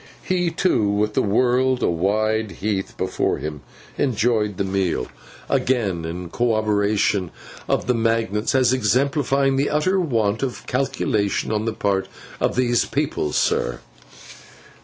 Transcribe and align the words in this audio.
He 0.23 0.49
too, 0.49 0.83
with 0.89 1.13
the 1.13 1.21
world 1.21 1.83
a 1.83 1.87
wide 1.87 2.53
heath 2.53 2.97
before 2.97 3.37
him, 3.37 3.61
enjoyed 3.99 4.57
the 4.57 4.63
meal—again 4.63 6.05
in 6.05 6.31
corroboration 6.31 7.29
of 7.69 7.85
the 7.85 7.93
magnates, 7.93 8.55
as 8.55 8.73
exemplifying 8.73 9.57
the 9.57 9.69
utter 9.69 9.99
want 9.99 10.41
of 10.41 10.65
calculation 10.65 11.51
on 11.51 11.65
the 11.65 11.73
part 11.73 12.07
of 12.39 12.55
these 12.55 12.83
people, 12.83 13.31
sir. 13.31 13.79